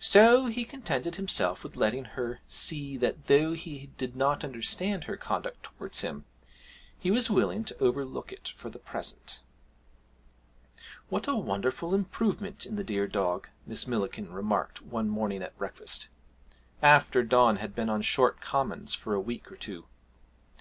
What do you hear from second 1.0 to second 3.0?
himself with letting her see